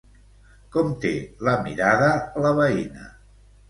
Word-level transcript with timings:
Com 0.77 0.89
té 1.05 1.13
la 1.51 1.55
mirada 1.69 2.11
la 2.43 2.59
veïna? 2.65 3.11